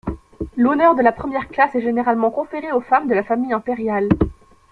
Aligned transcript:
L'honneur 0.57 0.95
de 0.95 1.03
la 1.03 1.11
première 1.11 1.47
classe 1.47 1.75
est 1.75 1.81
généralement 1.81 2.31
conféré 2.31 2.71
aux 2.71 2.81
femmes 2.81 3.07
de 3.07 3.13
la 3.13 3.21
famille 3.23 3.53
impériale. 3.53 4.09